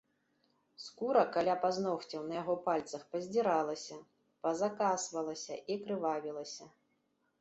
Скура 0.83 1.21
каля 1.35 1.55
пазногцяў 1.65 2.23
на 2.31 2.39
яго 2.41 2.55
пальцах 2.67 3.01
паздзіралася, 3.11 3.99
пазакасвалася 4.47 5.55
і 5.75 5.81
крывавілася. 5.87 6.65